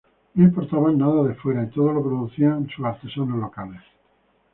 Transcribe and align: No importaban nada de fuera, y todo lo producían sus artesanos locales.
No 0.33 0.45
importaban 0.45 0.97
nada 0.97 1.21
de 1.25 1.35
fuera, 1.35 1.61
y 1.63 1.69
todo 1.69 1.91
lo 1.93 2.01
producían 2.01 2.67
sus 2.67 2.83
artesanos 2.83 3.37
locales. 3.37 3.81